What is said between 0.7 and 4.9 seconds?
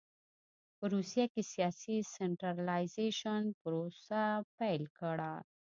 په روسیه کې سیاسي سنټرالایزېشن پروسه پیل